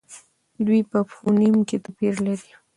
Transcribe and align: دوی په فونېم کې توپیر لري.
دوی 0.65 0.81
په 0.91 0.99
فونېم 1.11 1.57
کې 1.67 1.77
توپیر 1.85 2.13
لري. 2.25 2.51